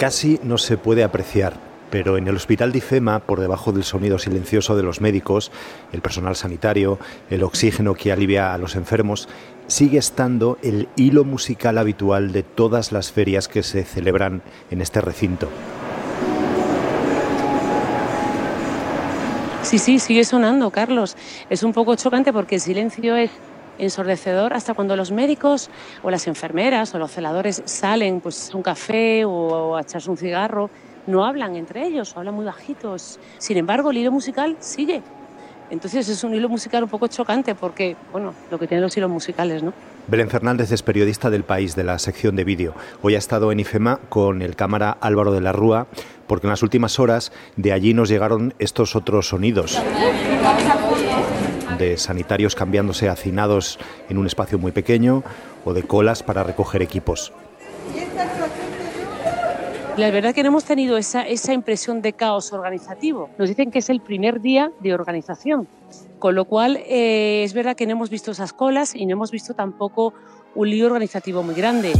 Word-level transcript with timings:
Casi 0.00 0.40
no 0.42 0.56
se 0.56 0.78
puede 0.78 1.04
apreciar, 1.04 1.52
pero 1.90 2.16
en 2.16 2.26
el 2.26 2.34
hospital 2.34 2.72
de 2.72 2.78
IFEMA, 2.78 3.18
por 3.18 3.38
debajo 3.38 3.70
del 3.70 3.84
sonido 3.84 4.18
silencioso 4.18 4.74
de 4.74 4.82
los 4.82 5.02
médicos, 5.02 5.52
el 5.92 6.00
personal 6.00 6.36
sanitario, 6.36 6.98
el 7.28 7.42
oxígeno 7.42 7.92
que 7.92 8.10
alivia 8.10 8.54
a 8.54 8.56
los 8.56 8.76
enfermos, 8.76 9.28
sigue 9.66 9.98
estando 9.98 10.56
el 10.62 10.88
hilo 10.96 11.24
musical 11.24 11.76
habitual 11.76 12.32
de 12.32 12.42
todas 12.42 12.92
las 12.92 13.12
ferias 13.12 13.46
que 13.46 13.62
se 13.62 13.84
celebran 13.84 14.40
en 14.70 14.80
este 14.80 15.02
recinto. 15.02 15.50
Sí, 19.60 19.78
sí, 19.78 19.98
sigue 19.98 20.24
sonando, 20.24 20.70
Carlos. 20.70 21.14
Es 21.50 21.62
un 21.62 21.74
poco 21.74 21.94
chocante 21.96 22.32
porque 22.32 22.54
el 22.54 22.62
silencio 22.62 23.16
es 23.16 23.30
ensordecedor 23.80 24.52
hasta 24.52 24.74
cuando 24.74 24.94
los 24.96 25.10
médicos 25.10 25.70
o 26.02 26.10
las 26.10 26.26
enfermeras 26.26 26.94
o 26.94 26.98
los 26.98 27.10
celadores 27.10 27.62
salen 27.64 28.20
pues, 28.20 28.50
a 28.52 28.56
un 28.56 28.62
café 28.62 29.24
o 29.24 29.76
a 29.76 29.80
echarse 29.80 30.10
un 30.10 30.16
cigarro. 30.16 30.70
No 31.06 31.24
hablan 31.24 31.56
entre 31.56 31.86
ellos, 31.86 32.16
hablan 32.16 32.34
muy 32.34 32.44
bajitos. 32.44 33.18
Sin 33.38 33.56
embargo, 33.56 33.90
el 33.90 33.96
hilo 33.96 34.12
musical 34.12 34.56
sigue. 34.60 35.02
Entonces 35.70 36.08
es 36.08 36.24
un 36.24 36.34
hilo 36.34 36.48
musical 36.48 36.82
un 36.82 36.90
poco 36.90 37.06
chocante 37.06 37.54
porque, 37.54 37.96
bueno, 38.10 38.34
lo 38.50 38.58
que 38.58 38.66
tienen 38.66 38.82
los 38.82 38.96
hilos 38.96 39.08
musicales, 39.08 39.62
¿no? 39.62 39.72
Belén 40.08 40.28
Fernández 40.28 40.72
es 40.72 40.82
periodista 40.82 41.30
del 41.30 41.44
país 41.44 41.76
de 41.76 41.84
la 41.84 41.98
sección 42.00 42.34
de 42.34 42.42
vídeo. 42.42 42.74
Hoy 43.02 43.14
ha 43.14 43.18
estado 43.18 43.52
en 43.52 43.60
IFEMA 43.60 44.00
con 44.08 44.42
el 44.42 44.56
cámara 44.56 44.96
Álvaro 45.00 45.32
de 45.32 45.40
la 45.40 45.52
Rúa 45.52 45.86
porque 46.26 46.48
en 46.48 46.50
las 46.50 46.64
últimas 46.64 46.98
horas 46.98 47.32
de 47.56 47.72
allí 47.72 47.94
nos 47.94 48.08
llegaron 48.08 48.54
estos 48.58 48.96
otros 48.96 49.28
sonidos 49.28 49.80
de 51.80 51.96
sanitarios 51.96 52.54
cambiándose 52.54 53.08
hacinados 53.08 53.78
en 54.08 54.18
un 54.18 54.26
espacio 54.26 54.58
muy 54.58 54.70
pequeño 54.70 55.24
o 55.64 55.72
de 55.72 55.82
colas 55.82 56.22
para 56.22 56.44
recoger 56.44 56.82
equipos. 56.82 57.32
La 59.96 60.10
verdad 60.10 60.34
que 60.34 60.42
no 60.42 60.48
hemos 60.48 60.64
tenido 60.64 60.96
esa, 60.96 61.26
esa 61.26 61.52
impresión 61.52 62.00
de 62.00 62.12
caos 62.12 62.52
organizativo. 62.52 63.28
Nos 63.38 63.48
dicen 63.48 63.70
que 63.70 63.80
es 63.80 63.90
el 63.90 64.00
primer 64.00 64.40
día 64.40 64.70
de 64.80 64.94
organización, 64.94 65.68
con 66.18 66.34
lo 66.34 66.44
cual 66.44 66.76
eh, 66.86 67.42
es 67.44 67.52
verdad 67.54 67.76
que 67.76 67.86
no 67.86 67.92
hemos 67.92 68.08
visto 68.08 68.30
esas 68.30 68.52
colas 68.52 68.94
y 68.94 69.04
no 69.06 69.12
hemos 69.12 69.30
visto 69.30 69.54
tampoco 69.54 70.14
un 70.54 70.70
lío 70.70 70.86
organizativo 70.86 71.42
muy 71.42 71.54
grande. 71.54 71.92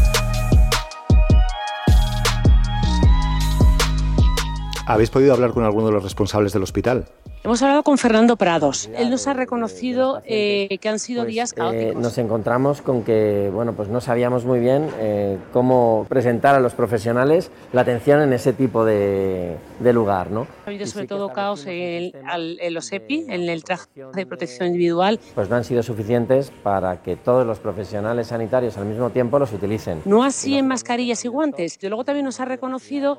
¿Habéis 4.87 5.11
podido 5.11 5.35
hablar 5.35 5.53
con 5.53 5.65
alguno 5.65 5.87
de 5.87 5.93
los 5.93 6.03
responsables 6.03 6.53
del 6.53 6.63
hospital? 6.63 7.07
Hemos 7.43 7.63
hablado 7.63 7.83
con 7.83 7.97
Fernando 7.97 8.37
Prados. 8.37 8.91
Él 8.95 9.09
nos 9.09 9.27
ha 9.27 9.33
reconocido 9.33 10.21
eh, 10.27 10.77
que 10.79 10.89
han 10.91 10.99
sido 10.99 11.23
pues, 11.23 11.33
días 11.33 11.53
eh, 11.53 11.57
caóticos. 11.57 11.95
nos 12.03 12.19
encontramos 12.19 12.83
con 12.83 13.03
que, 13.03 13.51
bueno, 13.53 13.73
pues 13.73 13.89
no 13.89 14.03
sabíamos 14.03 14.45
muy 14.45 14.61
bien 14.61 14.87
eh, 14.99 15.39
cómo 15.51 16.05
presentar 16.07 16.55
a 16.55 16.61
los 16.61 16.75
profesionales 16.75 17.51
la 17.73 17.81
atención 17.81 18.21
en 18.21 18.35
ese 18.35 18.53
tipo 18.53 18.85
de, 18.85 19.57
de 19.79 19.93
lugar, 19.95 20.31
¿no? 20.31 20.47
Ha 20.67 20.69
habido 20.69 20.87
sobre 20.87 21.07
todo 21.07 21.31
caos 21.31 21.65
en, 21.67 22.13
al- 22.29 22.59
en 22.61 22.75
los 22.75 22.93
EPI, 22.93 23.25
en 23.31 23.49
el 23.49 23.65
traje 23.65 23.87
de 24.15 24.27
protección 24.27 24.67
individual. 24.69 25.19
Pues 25.35 25.49
no 25.49 25.57
han 25.57 25.65
sido 25.65 25.83
suficientes 25.83 26.53
para 26.63 27.01
que 27.01 27.17
todos 27.17 27.47
los 27.47 27.59
profesionales 27.59 28.27
sanitarios 28.27 28.77
al 28.77 28.85
mismo 28.85 29.09
tiempo 29.11 29.39
los 29.39 29.51
utilicen. 29.51 30.03
No 30.05 30.23
así 30.25 30.59
en 30.59 30.69
mascarillas 30.69 31.25
y 31.25 31.29
guantes. 31.29 31.79
Y 31.81 31.87
luego 31.89 32.05
también 32.05 32.27
nos 32.27 32.39
ha 32.39 32.45
reconocido 32.45 33.19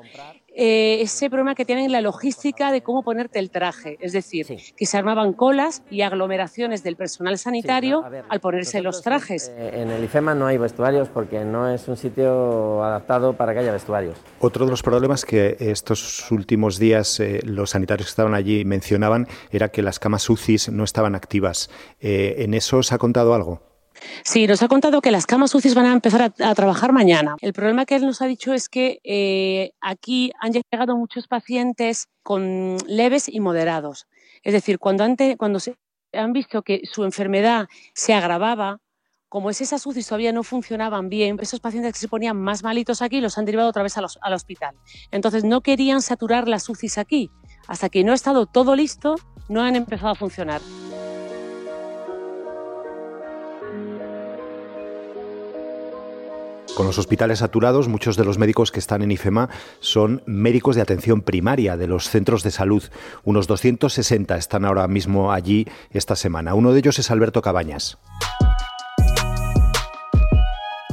eh, 0.54 1.00
ese 1.00 1.30
problema 1.30 1.54
que 1.54 1.64
tienen 1.64 1.86
en 1.86 1.92
la 1.92 2.00
logística 2.00 2.70
de 2.72 2.82
cómo 2.82 3.02
ponerte 3.02 3.38
el 3.38 3.50
traje. 3.50 3.96
Es 4.00 4.12
decir, 4.12 4.46
Sí. 4.46 4.56
que 4.76 4.86
se 4.86 4.98
armaban 4.98 5.32
colas 5.32 5.82
y 5.90 6.02
aglomeraciones 6.02 6.82
del 6.82 6.96
personal 6.96 7.38
sanitario 7.38 8.00
Sí, 8.00 8.06
a 8.06 8.08
ver, 8.10 8.24
al 8.28 8.40
ponerse 8.40 8.82
los 8.82 8.96
nosotros, 8.96 9.02
trajes. 9.02 9.52
eh, 9.56 9.80
en 9.82 9.90
el 9.90 10.04
IFEMA 10.04 10.34
no 10.34 10.46
hay 10.46 10.58
vestuarios 10.58 11.08
porque 11.08 11.44
no 11.44 11.68
es 11.68 11.88
un 11.88 11.96
sitio 11.96 12.82
adaptado 12.84 13.32
para 13.34 13.52
que 13.54 13.60
haya 13.60 13.72
vestuarios. 13.72 14.16
Otro 14.40 14.64
de 14.64 14.70
los 14.70 14.82
problemas 14.82 15.24
que 15.24 15.56
estos 15.58 16.30
últimos 16.30 16.78
días 16.78 17.18
eh, 17.20 17.40
los 17.44 17.70
sanitarios 17.70 18.06
que 18.08 18.10
estaban 18.10 18.34
allí 18.34 18.64
mencionaban 18.64 19.26
era 19.50 19.68
que 19.70 19.82
las 19.82 19.98
camas 19.98 20.28
UCIs 20.28 20.68
no 20.70 20.84
estaban 20.84 21.14
activas. 21.14 21.70
Eh, 22.00 22.36
¿En 22.38 22.54
eso 22.54 22.78
os 22.78 22.92
ha 22.92 22.98
contado 22.98 23.34
algo? 23.34 23.71
Sí, 24.24 24.46
nos 24.46 24.62
ha 24.62 24.68
contado 24.68 25.00
que 25.00 25.10
las 25.10 25.26
camas 25.26 25.54
UCI 25.54 25.74
van 25.74 25.86
a 25.86 25.92
empezar 25.92 26.32
a, 26.38 26.54
trabajar 26.54 26.92
mañana. 26.92 27.36
El 27.40 27.52
problema 27.52 27.84
que 27.84 27.96
él 27.96 28.06
nos 28.06 28.22
ha 28.22 28.26
dicho 28.26 28.52
es 28.52 28.68
que 28.68 29.00
eh, 29.04 29.72
aquí 29.80 30.32
han 30.40 30.52
llegado 30.52 30.96
muchos 30.96 31.28
pacientes 31.28 32.08
con 32.22 32.76
leves 32.86 33.28
y 33.28 33.40
moderados. 33.40 34.06
Es 34.42 34.52
decir, 34.52 34.78
cuando, 34.78 35.04
ante- 35.04 35.36
cuando 35.36 35.60
se 35.60 35.76
han 36.12 36.32
visto 36.32 36.62
que 36.62 36.82
su 36.84 37.04
enfermedad 37.04 37.68
se 37.94 38.14
agravaba, 38.14 38.78
como 39.28 39.48
es 39.48 39.62
esas 39.62 39.86
UCI 39.86 40.02
todavía 40.04 40.32
no 40.32 40.42
funcionaban 40.42 41.08
bien, 41.08 41.38
esos 41.40 41.58
pacientes 41.60 41.94
que 41.94 41.98
se 41.98 42.08
ponían 42.08 42.36
más 42.36 42.62
malitos 42.62 43.00
aquí 43.00 43.20
los 43.20 43.38
han 43.38 43.46
derivado 43.46 43.70
otra 43.70 43.82
vez 43.82 43.96
al 43.96 44.32
hospital. 44.34 44.74
Entonces 45.10 45.42
no 45.42 45.62
querían 45.62 46.02
saturar 46.02 46.48
las 46.48 46.68
UCIs 46.68 46.98
aquí. 46.98 47.30
Hasta 47.66 47.88
que 47.88 48.04
no 48.04 48.12
ha 48.12 48.14
estado 48.14 48.44
todo 48.44 48.76
listo, 48.76 49.14
no 49.48 49.62
han 49.62 49.74
empezado 49.74 50.10
a 50.10 50.14
funcionar. 50.14 50.60
Con 56.82 56.88
los 56.88 56.98
hospitales 56.98 57.38
saturados, 57.38 57.86
muchos 57.86 58.16
de 58.16 58.24
los 58.24 58.38
médicos 58.38 58.72
que 58.72 58.80
están 58.80 59.02
en 59.02 59.12
IFEMA 59.12 59.48
son 59.78 60.20
médicos 60.26 60.74
de 60.74 60.82
atención 60.82 61.20
primaria 61.20 61.76
de 61.76 61.86
los 61.86 62.08
centros 62.08 62.42
de 62.42 62.50
salud. 62.50 62.82
Unos 63.22 63.46
260 63.46 64.36
están 64.36 64.64
ahora 64.64 64.88
mismo 64.88 65.32
allí 65.32 65.68
esta 65.92 66.16
semana. 66.16 66.54
Uno 66.54 66.72
de 66.72 66.80
ellos 66.80 66.98
es 66.98 67.12
Alberto 67.12 67.40
Cabañas. 67.40 67.98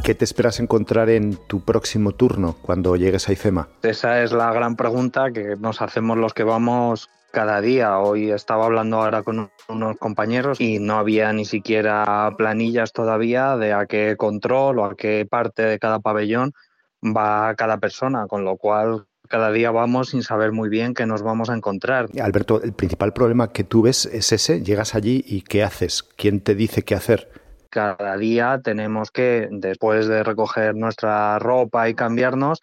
¿Qué 0.04 0.14
te 0.14 0.26
esperas 0.26 0.60
encontrar 0.60 1.10
en 1.10 1.38
tu 1.48 1.62
próximo 1.62 2.12
turno 2.12 2.56
cuando 2.62 2.96
llegues 2.96 3.28
a 3.28 3.34
IFEMA? 3.34 3.70
Esa 3.82 4.22
es 4.22 4.32
la 4.32 4.54
gran 4.54 4.76
pregunta 4.76 5.32
que 5.32 5.56
nos 5.60 5.82
hacemos 5.82 6.20
los 6.20 6.36
que 6.36 6.44
vamos 6.44 7.10
cada 7.32 7.62
día. 7.62 8.00
Hoy 8.00 8.32
estaba 8.32 8.66
hablando 8.66 8.98
ahora 8.98 9.24
con 9.24 9.50
unos 9.68 9.98
compañeros 9.98 10.60
y 10.60 10.80
no 10.80 10.98
había 10.98 11.32
ni 11.34 11.46
siquiera 11.46 12.34
planillas 12.38 12.92
todavía 12.92 13.58
de 13.58 13.74
a 13.74 13.86
qué 13.86 14.16
control 14.18 14.80
o 14.80 14.86
a 14.86 14.96
qué 14.96 15.28
parte 15.30 15.64
de 15.64 15.80
cada 15.80 16.00
pabellón 16.00 16.54
va 17.04 17.56
cada 17.56 17.78
persona, 17.78 18.28
con 18.28 18.44
lo 18.44 18.58
cual 18.58 19.06
cada 19.28 19.52
día 19.52 19.72
vamos 19.72 20.10
sin 20.10 20.24
saber 20.24 20.52
muy 20.52 20.70
bien 20.70 20.94
qué 20.94 21.06
nos 21.06 21.22
vamos 21.22 21.50
a 21.50 21.56
encontrar. 21.56 22.08
Alberto, 22.22 22.62
el 22.62 22.74
principal 22.74 23.14
problema 23.14 23.52
que 23.52 23.64
tú 23.64 23.84
ves 23.84 24.06
es 24.08 24.32
ese. 24.32 24.64
Llegas 24.64 24.96
allí 24.96 25.24
y 25.26 25.42
¿qué 25.42 25.64
haces? 25.64 26.04
¿Quién 26.04 26.42
te 26.42 26.56
dice 26.56 26.82
qué 26.82 26.96
hacer? 26.96 27.30
Cada 27.70 28.18
día 28.18 28.60
tenemos 28.64 29.12
que, 29.12 29.48
después 29.52 30.08
de 30.08 30.24
recoger 30.24 30.76
nuestra 30.76 31.38
ropa 31.38 31.88
y 31.88 31.94
cambiarnos, 31.94 32.60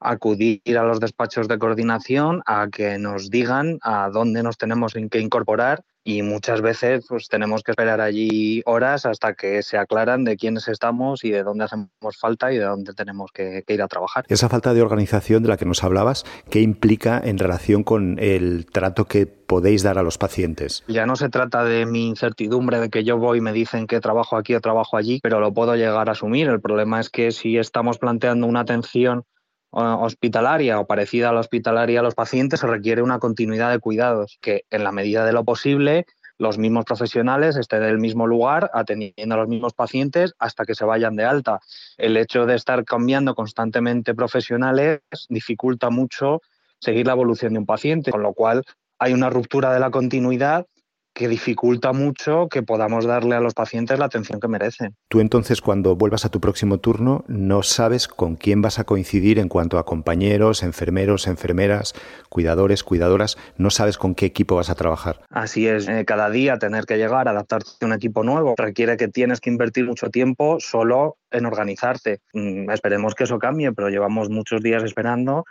acudir 0.00 0.60
a 0.78 0.84
los 0.84 1.00
despachos 1.00 1.48
de 1.48 1.58
coordinación 1.58 2.42
a 2.46 2.68
que 2.68 2.98
nos 2.98 3.30
digan 3.30 3.78
a 3.82 4.10
dónde 4.10 4.42
nos 4.42 4.58
tenemos 4.58 4.94
que 5.10 5.20
incorporar 5.20 5.84
y 6.02 6.22
muchas 6.22 6.62
veces 6.62 7.04
pues 7.08 7.28
tenemos 7.28 7.62
que 7.62 7.72
esperar 7.72 8.00
allí 8.00 8.62
horas 8.64 9.04
hasta 9.04 9.34
que 9.34 9.62
se 9.62 9.76
aclaran 9.76 10.24
de 10.24 10.36
quiénes 10.36 10.68
estamos 10.68 11.24
y 11.24 11.30
de 11.30 11.42
dónde 11.42 11.64
hacemos 11.64 11.90
falta 12.18 12.52
y 12.52 12.58
de 12.58 12.64
dónde 12.64 12.94
tenemos 12.94 13.30
que, 13.32 13.62
que 13.66 13.74
ir 13.74 13.82
a 13.82 13.88
trabajar. 13.88 14.24
Esa 14.28 14.48
falta 14.48 14.72
de 14.72 14.82
organización 14.82 15.42
de 15.42 15.50
la 15.50 15.56
que 15.56 15.66
nos 15.66 15.84
hablabas, 15.84 16.24
¿qué 16.48 16.60
implica 16.60 17.20
en 17.22 17.38
relación 17.38 17.84
con 17.84 18.18
el 18.18 18.66
trato 18.66 19.04
que 19.04 19.26
podéis 19.26 19.82
dar 19.82 19.98
a 19.98 20.02
los 20.02 20.16
pacientes? 20.16 20.84
Ya 20.88 21.06
no 21.06 21.16
se 21.16 21.28
trata 21.28 21.64
de 21.64 21.84
mi 21.84 22.08
incertidumbre 22.08 22.80
de 22.80 22.88
que 22.88 23.04
yo 23.04 23.18
voy 23.18 23.38
y 23.38 23.42
me 23.42 23.52
dicen 23.52 23.86
que 23.86 24.00
trabajo 24.00 24.36
aquí 24.36 24.54
o 24.54 24.60
trabajo 24.60 24.96
allí, 24.96 25.20
pero 25.22 25.40
lo 25.40 25.52
puedo 25.52 25.76
llegar 25.76 26.08
a 26.08 26.12
asumir. 26.12 26.48
El 26.48 26.60
problema 26.60 27.00
es 27.00 27.10
que 27.10 27.30
si 27.30 27.58
estamos 27.58 27.98
planteando 27.98 28.46
una 28.46 28.60
atención 28.60 29.24
hospitalaria 29.70 30.80
o 30.80 30.86
parecida 30.86 31.30
a 31.30 31.32
la 31.32 31.40
hospitalaria 31.40 32.00
a 32.00 32.02
los 32.02 32.14
pacientes, 32.14 32.60
se 32.60 32.66
requiere 32.66 33.02
una 33.02 33.18
continuidad 33.18 33.70
de 33.70 33.78
cuidados, 33.78 34.38
que 34.40 34.64
en 34.70 34.84
la 34.84 34.92
medida 34.92 35.24
de 35.24 35.32
lo 35.32 35.44
posible 35.44 36.06
los 36.38 36.56
mismos 36.56 36.86
profesionales 36.86 37.56
estén 37.56 37.82
en 37.82 37.90
el 37.90 37.98
mismo 37.98 38.26
lugar 38.26 38.70
atendiendo 38.72 39.34
a 39.34 39.38
los 39.38 39.48
mismos 39.48 39.74
pacientes 39.74 40.34
hasta 40.38 40.64
que 40.64 40.74
se 40.74 40.86
vayan 40.86 41.14
de 41.14 41.24
alta. 41.24 41.60
El 41.98 42.16
hecho 42.16 42.46
de 42.46 42.54
estar 42.54 42.84
cambiando 42.84 43.34
constantemente 43.34 44.14
profesionales 44.14 45.00
dificulta 45.28 45.90
mucho 45.90 46.40
seguir 46.80 47.06
la 47.06 47.12
evolución 47.12 47.52
de 47.52 47.58
un 47.58 47.66
paciente, 47.66 48.10
con 48.10 48.22
lo 48.22 48.32
cual 48.32 48.64
hay 48.98 49.12
una 49.12 49.28
ruptura 49.28 49.72
de 49.74 49.80
la 49.80 49.90
continuidad 49.90 50.66
que 51.14 51.28
dificulta 51.28 51.92
mucho 51.92 52.48
que 52.48 52.62
podamos 52.62 53.04
darle 53.04 53.34
a 53.34 53.40
los 53.40 53.54
pacientes 53.54 53.98
la 53.98 54.06
atención 54.06 54.40
que 54.40 54.48
merecen. 54.48 54.94
Tú 55.08 55.20
entonces 55.20 55.60
cuando 55.60 55.96
vuelvas 55.96 56.24
a 56.24 56.30
tu 56.30 56.40
próximo 56.40 56.78
turno 56.78 57.24
no 57.28 57.62
sabes 57.62 58.08
con 58.08 58.36
quién 58.36 58.62
vas 58.62 58.78
a 58.78 58.84
coincidir 58.84 59.38
en 59.38 59.48
cuanto 59.48 59.78
a 59.78 59.84
compañeros, 59.84 60.62
enfermeros, 60.62 61.26
enfermeras, 61.26 61.94
cuidadores, 62.28 62.84
cuidadoras, 62.84 63.36
no 63.56 63.70
sabes 63.70 63.98
con 63.98 64.14
qué 64.14 64.26
equipo 64.26 64.56
vas 64.56 64.70
a 64.70 64.74
trabajar. 64.74 65.20
Así 65.30 65.66
es, 65.66 65.88
eh, 65.88 66.04
cada 66.04 66.30
día 66.30 66.58
tener 66.58 66.84
que 66.86 66.96
llegar 66.96 67.28
adaptarte 67.28 67.70
a 67.80 67.86
un 67.86 67.92
equipo 67.92 68.22
nuevo 68.22 68.54
requiere 68.56 68.96
que 68.96 69.08
tienes 69.08 69.40
que 69.40 69.50
invertir 69.50 69.86
mucho 69.86 70.10
tiempo 70.10 70.58
solo 70.60 71.16
en 71.30 71.46
organizarte. 71.46 72.20
Mm, 72.32 72.70
esperemos 72.70 73.14
que 73.14 73.24
eso 73.24 73.38
cambie, 73.38 73.72
pero 73.72 73.88
llevamos 73.88 74.28
muchos 74.30 74.62
días 74.62 74.82
esperando 74.82 75.44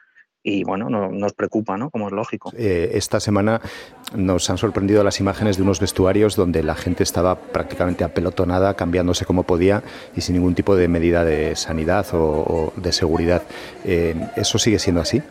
y 0.43 0.63
bueno, 0.63 0.89
nos 0.89 1.33
preocupa, 1.33 1.77
¿no? 1.77 1.89
Como 1.89 2.07
es 2.07 2.13
lógico. 2.13 2.51
Eh, 2.57 2.91
esta 2.93 3.19
semana 3.19 3.61
nos 4.15 4.49
han 4.49 4.57
sorprendido 4.57 5.03
las 5.03 5.19
imágenes 5.19 5.57
de 5.57 5.63
unos 5.63 5.79
vestuarios 5.79 6.35
donde 6.35 6.63
la 6.63 6.75
gente 6.75 7.03
estaba 7.03 7.35
prácticamente 7.35 8.03
apelotonada, 8.03 8.73
cambiándose 8.75 9.25
como 9.25 9.43
podía 9.43 9.83
y 10.15 10.21
sin 10.21 10.35
ningún 10.35 10.55
tipo 10.55 10.75
de 10.75 10.87
medida 10.87 11.25
de 11.25 11.55
sanidad 11.55 12.05
o, 12.13 12.71
de 12.75 12.91
seguridad. 12.93 13.43
Eh, 13.83 14.15
¿Eso 14.35 14.57
sigue 14.59 14.79
siendo 14.79 15.01
así? 15.01 15.21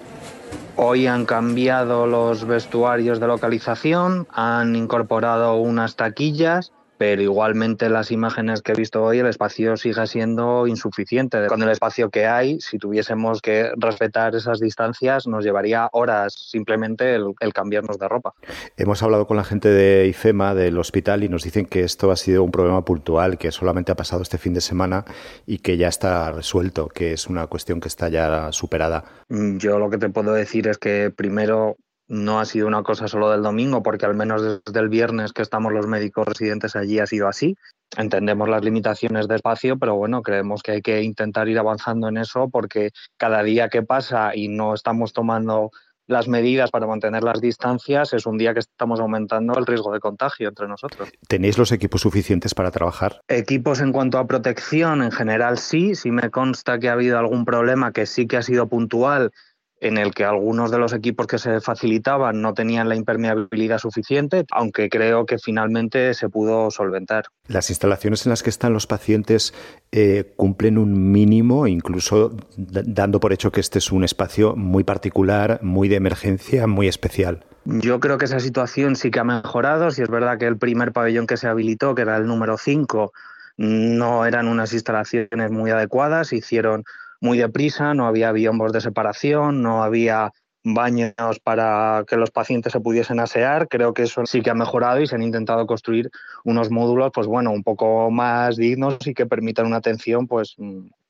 Hoy 0.77 1.07
han 1.07 1.25
cambiado 1.25 2.07
los 2.07 2.47
vestuarios 2.47 3.19
de 3.19 3.27
localización, 3.27 4.29
han 4.33 4.77
incorporado 4.77 5.57
unas 5.57 5.97
taquillas 5.97 6.73
pero 6.99 7.23
igualmente 7.23 7.89
las 7.89 8.11
imágenes 8.11 8.61
que 8.61 8.73
he 8.73 8.75
visto 8.75 9.03
hoy 9.03 9.21
el 9.21 9.27
espacio 9.27 9.77
sigue 9.77 10.07
siendo 10.07 10.67
insuficiente. 10.67 11.47
Con 11.47 11.63
el 11.63 11.71
espacio 11.71 12.11
que 12.11 12.27
hay, 12.27 12.61
si 12.61 12.79
tuviésemos 12.79 13.41
que 13.41 13.71
respetar 13.77 14.35
esas 14.35 14.59
distancias, 14.59 15.27
nos 15.27 15.45
llevaría 15.45 15.89
horas 15.93 16.35
simplemente 16.35 17.15
el, 17.15 17.53
cambiarnos 17.55 17.99
de 17.99 18.09
ropa. 18.09 18.35
Hemos 18.77 19.03
hablado 19.03 19.27
con 19.27 19.37
la 19.37 19.45
gente 19.45 19.69
de 19.69 20.07
IFEMA, 20.09 20.55
del 20.55 20.79
hospital, 20.79 21.23
y 21.23 21.29
nos 21.29 21.45
dicen 21.45 21.67
que 21.67 21.85
esto 21.85 22.11
ha 22.11 22.17
sido 22.17 22.43
un 22.43 22.51
problema 22.51 22.85
puntual, 22.85 23.39
que 23.39 23.53
solamente 23.53 23.93
ha 23.93 23.97
pasado 23.97 24.23
este 24.23 24.39
fin 24.39 24.55
de 24.55 24.61
semana 24.61 25.05
y 25.47 25.59
que 25.59 25.77
ya 25.77 25.89
está 25.89 26.33
resuelto, 26.33 26.89
que 26.89 27.13
es 27.13 27.29
una 27.29 27.47
cuestión 27.47 27.81
que 27.81 27.89
está 27.89 28.09
ya 28.09 28.51
superada. 28.53 29.05
Yo 29.29 29.79
lo 29.79 29.89
que 29.91 29.99
te 29.99 30.09
puedo 30.09 30.33
decir 30.33 30.69
es 30.69 30.79
que 30.79 31.13
primero 31.15 31.77
no 32.09 32.41
ha 32.41 32.47
sido 32.47 32.67
una 32.67 32.83
cosa 32.83 33.07
solo 33.07 33.31
del 33.31 33.43
domingo, 33.43 33.83
porque 33.83 34.07
al 34.07 34.15
menos 34.15 34.63
desde 34.65 34.81
el 34.81 34.89
viernes 34.89 35.33
que 35.33 35.43
estamos 35.43 35.73
los 35.73 35.87
médicos 35.87 36.27
residentes 36.27 36.75
allí 36.75 36.99
ha 36.99 37.07
sido 37.07 37.29
así. 37.29 37.57
Entendemos 37.97 38.49
las 38.49 38.65
limitaciones 38.65 39.29
de 39.29 39.37
espacio, 39.37 39.79
pero 39.79 39.95
bueno, 39.95 40.23
creemos 40.23 40.63
que 40.63 40.73
hay 40.73 40.83
que 40.83 41.03
intentar 41.03 41.49
ir 41.49 41.59
avanzando 41.59 42.09
en 42.09 42.17
eso 42.17 42.49
porque 42.51 42.91
cada 43.17 43.43
día 43.43 43.69
que 43.69 43.83
pasa 43.83 44.35
y 44.35 44.49
no 44.49 44.75
estamos 44.75 45.13
tomando 45.13 45.71
las 46.09 46.27
medidas 46.27 46.71
para 46.71 46.87
mantener 46.87 47.23
las 47.23 47.41
distancias, 47.41 48.15
es 48.15 48.25
un 48.25 48.39
día 48.39 48.55
que 48.55 48.61
estamos 48.61 48.99
aumentando 48.99 49.59
el 49.59 49.67
riesgo 49.67 49.93
de 49.93 50.01
contagio 50.01 50.49
entre 50.49 50.67
nosotros. 50.67 51.11
¿Tenéis 51.29 51.59
los 51.59 51.71
equipos 51.71 52.01
suficientes 52.01 52.55
para 52.55 52.71
trabajar? 52.71 53.21
Equipos 53.29 53.81
en 53.81 53.93
cuanto 53.93 54.17
a 54.19 54.27
protección, 54.27 55.03
en 55.03 55.13
general 55.13 55.59
sí. 55.59 55.95
Si 55.95 56.11
me 56.11 56.31
consta 56.31 56.79
que 56.79 56.89
ha 56.89 56.95
habido 56.95 57.19
algún 57.19 57.45
problema 57.45 57.93
que 57.93 58.07
sí 58.07 58.27
que 58.27 58.39
ha 58.39 58.43
sido 58.43 58.69
puntual 58.69 59.33
en 59.81 59.99
el 59.99 60.13
que 60.15 60.25
algunos 60.25 60.71
de 60.71 60.79
los 60.79 60.93
equipos 60.93 61.27
que 61.27 61.39
se 61.39 61.61
facilitaban 61.61 62.41
no 62.41 62.55
tenían 62.55 62.89
la 62.89 62.97
impermeabilidad 62.97 63.79
suficiente, 63.79 64.45
aunque 64.51 64.89
creo 64.89 65.27
que 65.27 65.39
finalmente 65.39 66.15
se 66.15 66.29
pudo 66.29 66.71
solventar. 66.71 67.27
Las 67.47 67.71
instalaciones 67.71 68.27
en 68.27 68.31
las 68.31 68.43
que 68.43 68.51
están 68.51 68.73
los 68.73 68.87
pacientes 68.87 69.55
eh, 69.93 70.33
cumplen 70.37 70.79
un 70.79 71.13
mínimo, 71.13 71.67
incluso 71.67 72.37
dando 72.57 73.21
por 73.21 73.33
hecho 73.33 73.53
que 73.53 73.61
este 73.61 73.79
es 73.79 73.93
un 73.93 74.05
espacio 74.05 74.57
muy 74.57 74.85
particular, 74.85 75.61
muy 75.63 75.89
de 75.89 75.97
emergencia, 75.97 76.67
muy 76.67 76.89
especial. 76.89 77.45
Yo 77.65 78.01
creo 78.01 78.19
que 78.19 78.25
esa 78.25 78.41
situación 78.41 78.97
sí 78.97 79.11
que 79.11 79.21
ha 79.21 79.25
mejorado. 79.25 79.91
Si 79.91 80.03
es 80.03 80.09
verdad 80.09 80.39
que 80.39 80.47
el 80.47 80.57
primer 80.57 80.93
pabellón 80.93 81.27
que 81.27 81.37
se 81.37 81.49
habilitó, 81.49 81.95
que 81.95 82.03
era 82.03 82.17
el 82.17 82.27
número 82.27 82.57
5, 82.57 83.13
no 83.59 84.25
eran 84.25 84.49
unas 84.49 84.73
instalaciones 84.73 85.51
muy 85.51 85.71
adecuadas, 85.71 86.33
hicieron 86.33 86.85
muy 87.21 87.39
deprisa, 87.39 87.95
no 87.95 88.07
había 88.07 88.33
biombos 88.33 88.73
de 88.73 88.81
separación, 88.81 89.63
no 89.63 89.83
había 89.83 90.33
baños 90.65 91.15
para 91.43 92.05
que 92.07 92.17
los 92.17 92.31
pacientes 92.31 92.73
se 92.73 92.81
pudiesen 92.81 93.21
asear. 93.21 93.69
Creo 93.69 93.95
que 93.95 94.03
eso 94.03 94.27
sí 94.27 94.43
que 94.43 94.51
ha 94.51 94.55
mejorado 94.55 95.01
y 95.01 95.07
se 95.07 95.15
han 95.15 95.23
intentado 95.23 95.67
construir 95.67 96.11
unos 96.45 96.71
módulos, 96.71 97.11
pues 97.15 97.27
bueno, 97.27 97.51
un 97.51 97.63
poco 97.63 98.11
más 98.11 98.57
dignos 98.57 98.99
y 99.07 99.15
que 99.15 99.27
permitan 99.27 99.67
una 99.67 99.77
atención, 99.77 100.27
pues 100.27 100.57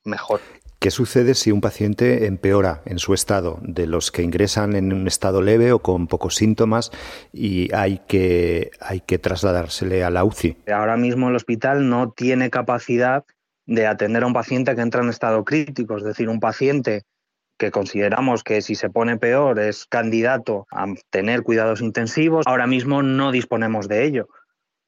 mejor. 0.05 0.41
¿Qué 0.79 0.93
sucede 0.93 1.35
si 1.35 1.51
un 1.51 1.61
paciente 1.61 2.27
empeora 2.27 2.83
en 2.85 3.01
su 3.01 3.13
estado 3.13 3.59
de 3.63 3.89
los 3.89 4.13
que 4.13 4.23
ingresan 4.23 4.77
en 4.77 4.93
un 4.93 5.09
estado 5.09 5.43
leve 5.43 5.73
o 5.73 5.81
con 5.81 6.07
pocos 6.07 6.37
síntomas 6.37 6.93
y 7.33 7.75
hay 7.75 8.01
que, 8.07 8.71
hay 8.81 9.01
que 9.01 9.19
trasladársele 9.19 10.05
a 10.05 10.11
la 10.11 10.23
UCI? 10.23 10.57
Ahora 10.73 10.97
mismo 10.97 11.31
el 11.31 11.35
hospital 11.35 11.89
no 11.89 12.13
tiene 12.13 12.49
capacidad 12.51 13.25
de 13.69 13.87
atender 13.87 14.23
a 14.23 14.27
un 14.27 14.33
paciente 14.33 14.75
que 14.75 14.81
entra 14.81 15.03
en 15.03 15.11
estado 15.11 15.45
crítico, 15.45 15.99
es 15.99 16.03
decir, 16.03 16.31
un 16.31 16.41
paciente 16.41 17.03
que 17.59 17.71
consideramos 17.71 18.43
que 18.43 18.63
si 18.63 18.75
se 18.75 18.89
pone 18.89 19.19
peor 19.19 19.59
es 19.61 19.85
candidato 19.85 20.67
a 20.71 20.87
tener 21.11 21.43
cuidados 21.43 21.83
intensivos, 21.83 22.47
ahora 22.47 22.67
mismo 22.67 23.03
no 23.03 23.31
disponemos 23.31 23.87
de 23.87 24.05
ello. 24.05 24.29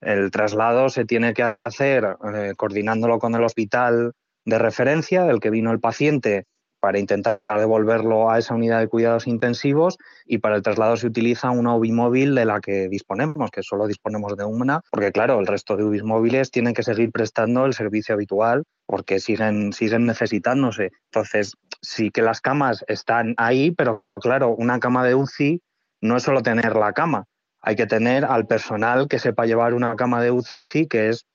El 0.01 0.31
traslado 0.31 0.89
se 0.89 1.05
tiene 1.05 1.35
que 1.35 1.57
hacer 1.63 2.17
eh, 2.35 2.55
coordinándolo 2.57 3.19
con 3.19 3.35
el 3.35 3.45
hospital 3.45 4.13
de 4.47 4.59
referencia 4.59 5.25
del 5.25 5.41
que 5.41 5.51
vino 5.51 5.73
el 5.73 5.81
paciente 5.81 6.47
para 6.81 6.99
intentar 6.99 7.41
devolverlo 7.49 8.31
a 8.31 8.39
esa 8.39 8.55
unidad 8.55 8.81
de 8.81 8.89
cuidados 8.89 9.27
intensivos 9.27 9.99
y 10.27 10.39
para 10.39 10.57
el 10.57 10.63
traslado 10.63 10.97
se 10.97 11.07
utiliza 11.07 11.51
una 11.51 11.75
UBI 11.75 11.93
móvil 11.93 12.35
de 12.35 12.45
la 12.45 12.61
que 12.61 12.89
disponemos, 12.89 13.51
que 13.51 13.63
solo 13.63 13.87
disponemos 13.87 14.37
de 14.37 14.45
una, 14.45 14.81
porque 14.91 15.13
claro, 15.13 15.39
el 15.39 15.47
resto 15.47 15.77
de 15.77 15.85
UBI 15.85 16.03
móviles 16.03 16.51
tienen 16.51 16.75
que 16.75 16.83
seguir 16.83 17.13
prestando 17.13 17.67
el 17.67 17.75
servicio 17.75 18.15
habitual 18.15 18.65
porque 18.87 19.21
siguen, 19.21 19.73
siguen 19.73 20.07
necesitándose. 20.07 20.91
Entonces, 21.13 21.55
sí 21.81 22.11
que 22.11 22.23
las 22.23 22.41
camas 22.41 22.85
están 22.89 23.35
ahí, 23.37 23.71
pero 23.71 24.05
claro, 24.17 24.55
una 24.57 24.81
cama 24.81 25.05
de 25.05 25.15
UCI 25.15 25.61
no 26.01 26.17
es 26.17 26.23
solo 26.23 26.43
tener 26.43 26.75
la 26.77 26.93
cama, 26.93 27.27
hay 27.63 27.77
que 27.77 27.87
tener 27.87 28.25
al 28.25 28.47
personal 28.47 29.07
que 29.09 29.19
sepa 29.19 29.47
llevar 29.47 29.75
una 29.75 29.95
cama 29.97 30.23
de 30.23 30.31
UCI, 30.31 30.87
que 30.89 31.11
es 31.11 31.27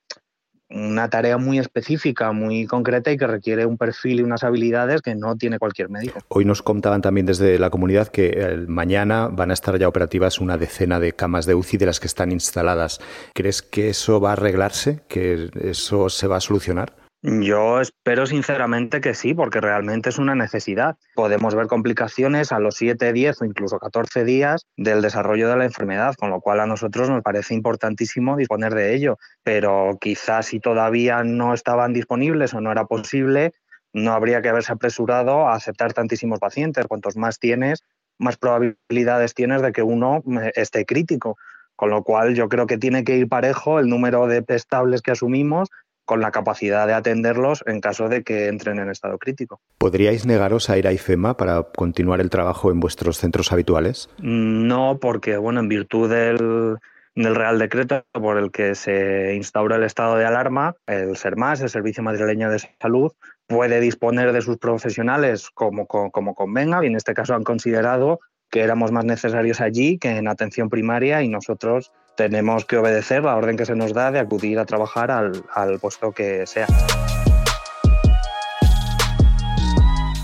una 0.70 1.10
tarea 1.10 1.38
muy 1.38 1.60
específica, 1.60 2.32
muy 2.32 2.66
concreta 2.66 3.12
y 3.12 3.18
que 3.18 3.28
requiere 3.28 3.66
un 3.66 3.78
perfil 3.78 4.20
y 4.20 4.24
unas 4.24 4.44
habilidades 4.44 5.02
que 5.02 5.16
no 5.16 5.36
tiene 5.36 5.60
cualquier 5.60 5.90
médico. 5.90 6.20
Hoy 6.28 6.46
nos 6.46 6.62
contaban 6.62 7.02
también 7.02 7.26
desde 7.26 7.60
la 7.60 7.70
comunidad 7.70 8.08
que 8.08 8.66
mañana 8.68 9.28
van 9.28 9.52
a 9.52 9.54
estar 9.54 9.78
ya 9.78 9.88
operativas 9.88 10.40
una 10.40 10.58
decena 10.58 11.00
de 11.00 11.14
camas 11.14 11.46
de 11.46 11.56
UCI 11.56 11.78
de 11.78 11.86
las 11.86 12.00
que 12.00 12.08
están 12.08 12.32
instaladas. 12.32 13.00
¿Crees 13.34 13.62
que 13.62 13.90
eso 13.90 14.20
va 14.20 14.32
a 14.32 14.34
arreglarse? 14.34 15.02
¿Que 15.08 15.50
eso 15.62 16.10
se 16.10 16.28
va 16.28 16.38
a 16.38 16.42
solucionar? 16.42 17.05
Yo 17.28 17.82
espero 17.82 18.28
sinceramente 18.28 19.02
que 19.02 19.16
sí, 19.16 19.34
porque 19.34 19.60
realmente 19.60 20.10
es 20.10 20.20
una 20.20 20.36
necesidad. 20.36 20.96
Podemos 21.16 21.56
ver 21.56 21.66
complicaciones 21.66 22.52
a 22.52 22.60
los 22.60 22.76
7, 22.76 23.14
10 23.14 23.42
o 23.42 23.46
incluso 23.46 23.80
14 23.80 24.24
días 24.24 24.68
del 24.78 25.02
desarrollo 25.02 25.50
de 25.50 25.58
la 25.58 25.66
enfermedad, 25.66 26.14
con 26.20 26.30
lo 26.30 26.40
cual 26.40 26.60
a 26.60 26.68
nosotros 26.68 27.10
nos 27.10 27.24
parece 27.24 27.56
importantísimo 27.56 28.38
disponer 28.38 28.76
de 28.76 28.94
ello. 28.94 29.18
Pero 29.42 29.98
quizás 30.00 30.46
si 30.46 30.60
todavía 30.60 31.24
no 31.24 31.56
estaban 31.56 31.94
disponibles 31.94 32.54
o 32.54 32.62
no 32.62 32.72
era 32.72 32.86
posible, 32.86 33.54
no 33.92 34.14
habría 34.14 34.44
que 34.44 34.50
haberse 34.50 34.74
apresurado 34.74 35.48
a 35.48 35.56
aceptar 35.56 35.94
tantísimos 35.94 36.38
pacientes. 36.38 36.86
Cuantos 36.86 37.18
más 37.18 37.40
tienes, 37.40 37.84
más 38.20 38.38
probabilidades 38.38 39.34
tienes 39.34 39.64
de 39.64 39.72
que 39.72 39.82
uno 39.82 40.22
eh, 40.44 40.52
esté 40.54 40.86
crítico. 40.86 41.38
Con 41.76 41.90
lo 41.90 42.04
cual 42.04 42.36
yo 42.36 42.48
creo 42.50 42.68
que 42.68 42.78
tiene 42.78 43.04
que 43.04 43.18
ir 43.18 43.28
parejo 43.28 43.80
el 43.80 43.90
número 43.90 44.28
de 44.28 44.46
estables 44.48 45.02
que 45.02 45.12
asumimos 45.12 45.70
con 46.06 46.22
la 46.22 46.32
capacidad 46.32 46.88
de 46.88 46.94
atenderlos 46.94 47.64
en 47.66 47.82
caso 47.82 48.08
de 48.08 48.24
que 48.24 48.48
entren 48.48 48.80
en 48.80 48.90
estado 48.90 49.18
crítico. 49.18 49.60
¿Podríais 49.78 50.26
negaros 50.26 50.70
a 50.70 50.78
ir 50.78 50.88
a 50.88 50.94
IFEMA 50.94 51.36
para 51.36 51.64
continuar 51.64 52.22
el 52.22 52.30
trabajo 52.30 52.72
en 52.72 52.80
vuestros 52.80 53.18
centros 53.18 53.52
habituales? 53.52 54.10
No, 54.20 55.00
porque 55.00 55.38
bueno, 55.38 55.60
en 55.60 55.68
virtud 55.68 56.10
del, 56.10 56.78
Real 57.16 57.60
Decreto 57.60 58.06
por 58.12 58.38
el 58.38 58.52
que 58.52 58.76
se 58.76 59.36
instaura 59.36 59.78
el 59.78 59.84
estado 59.84 60.16
de 60.18 60.26
alarma, 60.26 60.76
el 60.86 61.18
SERMAS, 61.18 61.62
el 61.62 61.70
Servicio 61.70 62.04
Madrileño 62.04 62.50
de 62.50 62.60
Salud, 62.80 63.12
puede 63.48 63.80
disponer 63.80 64.32
de 64.34 64.42
sus 64.42 64.58
profesionales 64.58 65.50
como, 65.54 65.88
como 65.88 66.36
convenga 66.36 66.84
y 66.84 66.88
en 66.88 66.96
este 66.96 67.14
caso 67.14 67.36
han 67.36 67.44
considerado 67.44 68.20
que 68.50 68.62
éramos 68.62 68.92
más 68.92 69.06
necesarios 69.06 69.62
allí 69.62 69.98
que 69.98 70.18
en 70.18 70.28
atención 70.28 70.70
primaria 70.70 71.22
y 71.24 71.30
nosotros 71.30 71.92
tenemos 72.16 72.66
que 72.66 72.78
obedecer 72.78 73.24
la 73.24 73.36
orden 73.36 73.58
que 73.58 73.66
se 73.66 73.76
nos 73.76 73.94
da 73.94 74.12
de 74.12 74.20
acudir 74.20 74.60
a 74.60 74.66
trabajar 74.66 75.12
al, 75.12 75.80
puesto 75.80 76.12
que 76.12 76.46
sea. 76.48 76.68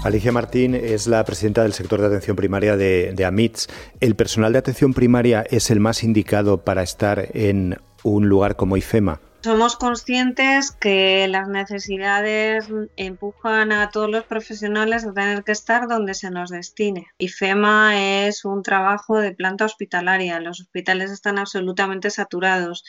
Alicia 0.04 0.32
Martín 0.32 0.74
es 0.74 1.06
la 1.06 1.24
presidenta 1.24 1.62
del 1.62 1.74
sector 1.74 2.02
de 2.02 2.08
atención 2.08 2.36
primaria 2.36 2.76
de, 2.76 3.14
de, 3.14 3.26
AMITS. 3.26 3.68
¿El 4.00 4.16
personal 4.16 4.52
de 4.52 4.60
atención 4.60 4.94
primaria 4.94 5.46
es 5.50 5.70
el 5.70 5.80
más 5.80 6.04
indicado 6.04 6.64
para 6.64 6.82
estar 6.82 7.28
en 7.34 7.78
un 8.04 8.28
lugar 8.28 8.56
como 8.56 8.78
IFEMA? 8.78 9.20
Somos 9.44 9.76
conscientes 9.76 10.72
que 10.72 11.28
las 11.28 11.48
necesidades 11.48 12.68
empujan 12.96 13.72
a 13.72 13.90
todos 13.90 14.08
los 14.08 14.24
profesionales 14.26 15.04
a 15.04 15.14
tener 15.14 15.44
que 15.44 15.52
estar 15.52 15.88
donde 15.88 16.14
se 16.14 16.30
nos 16.30 16.52
destine. 16.52 17.08
IFEMA 17.18 18.28
es 18.28 18.46
un 18.46 18.62
trabajo 18.62 19.18
de 19.20 19.34
planta 19.34 19.66
hospitalaria, 19.66 20.40
los 20.40 20.62
hospitales 20.62 21.10
están 21.10 21.40
absolutamente 21.40 22.12
saturados 22.12 22.84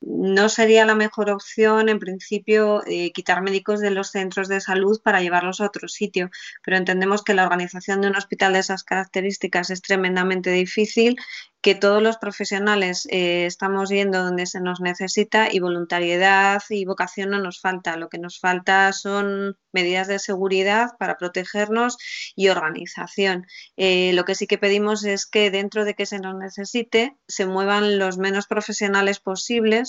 no 0.00 0.48
sería 0.48 0.86
la 0.86 0.94
mejor 0.94 1.30
opción, 1.30 1.88
en 1.88 1.98
principio, 1.98 2.82
eh, 2.86 3.12
quitar 3.12 3.42
médicos 3.42 3.80
de 3.80 3.90
los 3.90 4.10
centros 4.10 4.48
de 4.48 4.60
salud 4.60 5.00
para 5.02 5.20
llevarlos 5.20 5.60
a 5.60 5.66
otro 5.66 5.88
sitio, 5.88 6.30
pero 6.64 6.76
entendemos 6.76 7.22
que 7.22 7.34
la 7.34 7.44
organización 7.44 8.00
de 8.00 8.08
un 8.08 8.16
hospital 8.16 8.52
de 8.52 8.60
esas 8.60 8.84
características 8.84 9.70
es 9.70 9.82
tremendamente 9.82 10.50
difícil 10.50 11.16
que 11.60 11.74
todos 11.74 12.02
los 12.02 12.18
profesionales 12.18 13.06
eh, 13.10 13.46
estamos 13.46 13.90
yendo 13.90 14.22
donde 14.22 14.46
se 14.46 14.60
nos 14.60 14.80
necesita 14.80 15.52
y 15.52 15.58
voluntariedad 15.58 16.62
y 16.70 16.84
vocación 16.84 17.30
no 17.30 17.40
nos 17.40 17.60
falta. 17.60 17.96
Lo 17.96 18.08
que 18.08 18.18
nos 18.18 18.38
falta 18.38 18.92
son 18.92 19.56
medidas 19.72 20.06
de 20.06 20.18
seguridad 20.18 20.90
para 20.98 21.18
protegernos 21.18 21.98
y 22.36 22.48
organización. 22.48 23.46
Eh, 23.76 24.12
lo 24.14 24.24
que 24.24 24.36
sí 24.36 24.46
que 24.46 24.58
pedimos 24.58 25.04
es 25.04 25.26
que 25.26 25.50
dentro 25.50 25.84
de 25.84 25.94
que 25.94 26.06
se 26.06 26.20
nos 26.20 26.36
necesite 26.36 27.16
se 27.26 27.46
muevan 27.46 27.98
los 27.98 28.18
menos 28.18 28.46
profesionales 28.46 29.18
posibles 29.18 29.87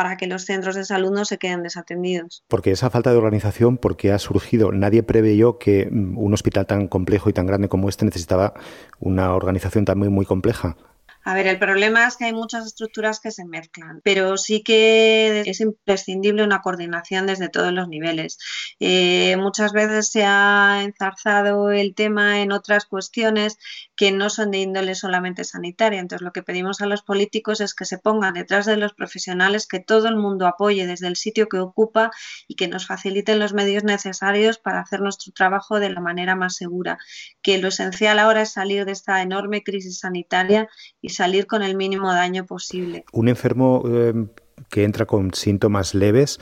para 0.00 0.16
que 0.16 0.26
los 0.26 0.46
centros 0.46 0.76
de 0.76 0.86
salud 0.86 1.10
no 1.10 1.26
se 1.26 1.36
queden 1.36 1.62
desatendidos. 1.62 2.42
Porque 2.48 2.70
esa 2.70 2.88
falta 2.88 3.10
de 3.10 3.18
organización, 3.18 3.76
porque 3.76 4.12
ha 4.12 4.18
surgido, 4.18 4.72
nadie 4.72 5.02
preveyó 5.02 5.58
que 5.58 5.90
mm, 5.90 6.16
un 6.16 6.32
hospital 6.32 6.64
tan 6.64 6.88
complejo 6.88 7.28
y 7.28 7.34
tan 7.34 7.44
grande 7.44 7.68
como 7.68 7.86
este 7.86 8.06
necesitaba 8.06 8.54
una 8.98 9.34
organización 9.34 9.84
también 9.84 10.10
muy 10.10 10.24
compleja. 10.24 10.78
A 11.22 11.34
ver, 11.34 11.46
el 11.46 11.58
problema 11.58 12.06
es 12.06 12.16
que 12.16 12.24
hay 12.24 12.32
muchas 12.32 12.64
estructuras 12.64 13.20
que 13.20 13.30
se 13.30 13.44
mezclan, 13.44 14.00
pero 14.02 14.38
sí 14.38 14.62
que 14.62 15.42
es 15.44 15.60
imprescindible 15.60 16.42
una 16.42 16.62
coordinación 16.62 17.26
desde 17.26 17.50
todos 17.50 17.72
los 17.72 17.88
niveles. 17.88 18.38
Eh, 18.78 19.36
muchas 19.36 19.72
veces 19.72 20.10
se 20.10 20.24
ha 20.24 20.80
enzarzado 20.82 21.72
el 21.72 21.94
tema 21.94 22.40
en 22.40 22.52
otras 22.52 22.86
cuestiones 22.86 23.58
que 23.96 24.12
no 24.12 24.30
son 24.30 24.50
de 24.50 24.58
índole 24.58 24.94
solamente 24.94 25.44
sanitaria. 25.44 26.00
Entonces, 26.00 26.24
lo 26.24 26.32
que 26.32 26.42
pedimos 26.42 26.80
a 26.80 26.86
los 26.86 27.02
políticos 27.02 27.60
es 27.60 27.74
que 27.74 27.84
se 27.84 27.98
pongan 27.98 28.32
detrás 28.32 28.64
de 28.64 28.78
los 28.78 28.94
profesionales, 28.94 29.66
que 29.66 29.80
todo 29.80 30.08
el 30.08 30.16
mundo 30.16 30.46
apoye 30.46 30.86
desde 30.86 31.06
el 31.06 31.16
sitio 31.16 31.48
que 31.50 31.58
ocupa 31.58 32.10
y 32.48 32.54
que 32.54 32.66
nos 32.66 32.86
faciliten 32.86 33.38
los 33.38 33.52
medios 33.52 33.84
necesarios 33.84 34.56
para 34.56 34.80
hacer 34.80 35.02
nuestro 35.02 35.32
trabajo 35.34 35.80
de 35.80 35.90
la 35.90 36.00
manera 36.00 36.34
más 36.34 36.56
segura. 36.56 36.96
Que 37.42 37.58
lo 37.58 37.68
esencial 37.68 38.18
ahora 38.18 38.40
es 38.40 38.52
salir 38.52 38.86
de 38.86 38.92
esta 38.92 39.20
enorme 39.20 39.62
crisis 39.62 39.98
sanitaria 39.98 40.66
y 41.02 41.09
salir 41.10 41.46
con 41.46 41.62
el 41.62 41.76
mínimo 41.76 42.12
daño 42.12 42.46
posible. 42.46 43.04
Un 43.12 43.28
enfermo 43.28 43.82
eh, 43.86 44.14
que 44.68 44.84
entra 44.84 45.06
con 45.06 45.34
síntomas 45.34 45.94
leves, 45.94 46.40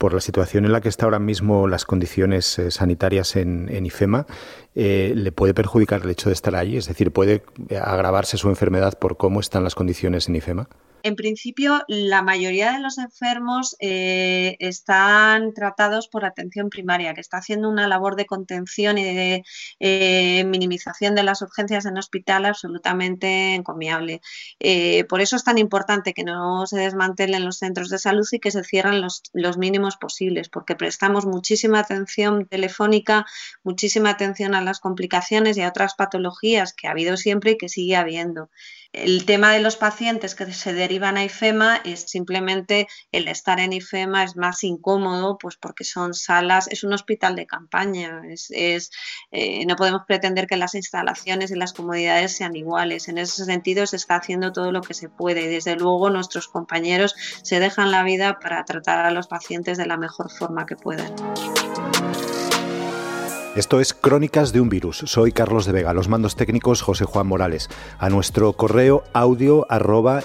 por 0.00 0.14
la 0.14 0.20
situación 0.20 0.64
en 0.64 0.72
la 0.72 0.80
que 0.80 0.88
está 0.88 1.04
ahora 1.04 1.18
mismo 1.18 1.68
las 1.68 1.84
condiciones 1.84 2.58
eh, 2.58 2.70
sanitarias 2.70 3.36
en, 3.36 3.84
IFEMA, 3.84 4.26
eh, 4.74 5.12
le 5.14 5.30
puede 5.30 5.52
perjudicar 5.52 6.00
el 6.02 6.08
hecho 6.08 6.30
de 6.30 6.32
estar 6.32 6.56
allí, 6.56 6.78
es 6.78 6.86
decir, 6.86 7.12
puede 7.12 7.42
agravarse 7.78 8.38
su 8.38 8.48
enfermedad 8.48 8.98
por 8.98 9.18
cómo 9.18 9.40
están 9.40 9.62
las 9.62 9.74
condiciones 9.74 10.26
en 10.26 10.36
IFEMA. 10.36 10.70
En 11.02 11.16
principio, 11.16 11.82
la 11.88 12.20
mayoría 12.22 12.72
de 12.72 12.80
los 12.80 12.98
enfermos 12.98 13.74
eh, 13.80 14.56
están 14.58 15.54
tratados 15.54 16.08
por 16.08 16.26
atención 16.26 16.68
primaria, 16.68 17.14
que 17.14 17.22
está 17.22 17.38
haciendo 17.38 17.70
una 17.70 17.88
labor 17.88 18.16
de 18.16 18.26
contención 18.26 18.98
y 18.98 19.04
de 19.04 19.44
eh, 19.78 20.44
minimización 20.44 21.14
de 21.14 21.22
las 21.22 21.40
urgencias 21.40 21.86
en 21.86 21.96
hospital 21.96 22.44
absolutamente 22.44 23.54
encomiable. 23.54 24.20
Eh, 24.58 25.04
por 25.04 25.22
eso 25.22 25.36
es 25.36 25.44
tan 25.44 25.56
importante 25.56 26.12
que 26.12 26.24
no 26.24 26.66
se 26.66 26.78
desmantelen 26.78 27.44
los 27.46 27.58
centros 27.58 27.88
de 27.88 27.98
salud 27.98 28.26
y 28.30 28.38
que 28.38 28.50
se 28.50 28.62
cierren 28.62 29.00
los, 29.00 29.22
los 29.32 29.56
mínimos 29.56 29.96
posibles, 29.96 30.50
porque 30.50 30.76
prestamos 30.76 31.24
muchísima 31.24 31.78
atención 31.78 32.46
telefónica, 32.46 33.24
muchísima 33.62 34.10
atención 34.10 34.54
a 34.54 34.60
las 34.60 34.80
complicaciones 34.80 35.56
y 35.56 35.62
a 35.62 35.68
otras 35.68 35.94
patologías 35.94 36.74
que 36.74 36.88
ha 36.88 36.90
habido 36.90 37.16
siempre 37.16 37.52
y 37.52 37.56
que 37.58 37.70
sigue 37.70 37.96
habiendo. 37.96 38.50
El 38.92 39.24
tema 39.24 39.52
de 39.52 39.60
los 39.60 39.76
pacientes 39.76 40.34
que 40.34 40.52
se 40.52 40.72
derivan 40.72 41.16
a 41.16 41.24
IFEMA 41.24 41.76
es 41.84 42.02
simplemente 42.08 42.88
el 43.12 43.28
estar 43.28 43.60
en 43.60 43.72
IFEMA 43.72 44.24
es 44.24 44.36
más 44.36 44.64
incómodo, 44.64 45.38
pues 45.38 45.56
porque 45.56 45.84
son 45.84 46.12
salas, 46.12 46.66
es 46.66 46.82
un 46.82 46.92
hospital 46.92 47.36
de 47.36 47.46
campaña, 47.46 48.22
es, 48.28 48.90
eh, 49.30 49.64
no 49.66 49.76
podemos 49.76 50.02
pretender 50.08 50.48
que 50.48 50.56
las 50.56 50.74
instalaciones 50.74 51.52
y 51.52 51.54
las 51.54 51.72
comodidades 51.72 52.36
sean 52.36 52.56
iguales. 52.56 53.06
En 53.06 53.18
ese 53.18 53.44
sentido 53.44 53.86
se 53.86 53.94
está 53.94 54.16
haciendo 54.16 54.50
todo 54.52 54.72
lo 54.72 54.80
que 54.80 54.94
se 54.94 55.08
puede 55.08 55.42
y 55.42 55.48
desde 55.48 55.76
luego 55.76 56.10
nuestros 56.10 56.48
compañeros 56.48 57.14
se 57.42 57.60
dejan 57.60 57.92
la 57.92 58.02
vida 58.02 58.40
para 58.40 58.64
tratar 58.64 59.06
a 59.06 59.12
los 59.12 59.28
pacientes 59.28 59.78
de 59.78 59.86
la 59.86 59.98
mejor 59.98 60.32
forma 60.32 60.66
que 60.66 60.74
puedan. 60.74 61.14
Esto 63.56 63.80
es 63.80 63.94
Crónicas 63.94 64.52
de 64.52 64.60
un 64.60 64.68
Virus. 64.68 64.98
Soy 65.06 65.32
Carlos 65.32 65.66
de 65.66 65.72
Vega, 65.72 65.92
los 65.92 66.08
mandos 66.08 66.36
técnicos 66.36 66.82
José 66.82 67.04
Juan 67.04 67.26
Morales. 67.26 67.68
A 67.98 68.08
nuestro 68.08 68.52
correo 68.52 69.02
audio 69.12 69.66
arroba 69.68 70.22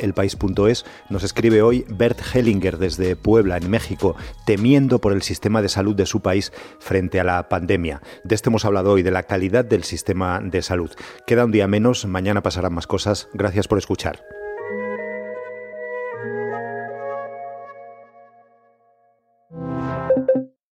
nos 1.09 1.23
escribe 1.23 1.63
hoy 1.63 1.85
Bert 1.89 2.19
Hellinger 2.35 2.77
desde 2.77 3.15
Puebla, 3.15 3.57
en 3.57 3.71
México, 3.71 4.15
temiendo 4.45 5.01
por 5.01 5.11
el 5.11 5.23
sistema 5.23 5.63
de 5.63 5.69
salud 5.69 5.95
de 5.95 6.05
su 6.05 6.21
país 6.21 6.53
frente 6.77 7.19
a 7.19 7.23
la 7.23 7.49
pandemia. 7.49 7.99
De 8.23 8.35
esto 8.35 8.51
hemos 8.51 8.63
hablado 8.63 8.91
hoy, 8.91 9.01
de 9.01 9.09
la 9.09 9.23
calidad 9.23 9.65
del 9.65 9.85
sistema 9.85 10.39
de 10.39 10.61
salud. 10.61 10.91
Queda 11.25 11.45
un 11.45 11.51
día 11.51 11.67
menos, 11.67 12.05
mañana 12.05 12.43
pasarán 12.43 12.75
más 12.75 12.85
cosas. 12.85 13.27
Gracias 13.33 13.67
por 13.67 13.79
escuchar. 13.79 14.34